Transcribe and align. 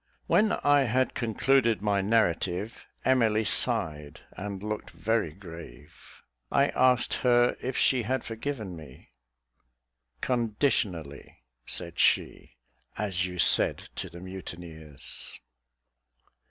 When 0.25 0.53
I 0.63 0.85
had 0.85 1.13
concluded 1.13 1.83
my 1.83 2.01
narrative, 2.01 2.87
Emily 3.05 3.45
sighed 3.45 4.21
and 4.31 4.63
looked 4.63 4.89
very 4.89 5.31
grave. 5.31 6.23
I 6.51 6.69
asked 6.69 7.13
her 7.21 7.55
if 7.61 7.77
she 7.77 8.01
had 8.01 8.23
forgiven 8.23 8.75
me. 8.75 9.09
"Conditionally," 10.19 11.43
said 11.67 11.99
she, 11.99 12.55
"as 12.97 13.27
you 13.27 13.37
said 13.37 13.89
to 13.97 14.09
the 14.09 14.21
mutineers." 14.21 15.39